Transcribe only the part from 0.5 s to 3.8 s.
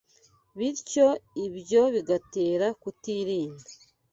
bityo ibyo bigatera kutirinda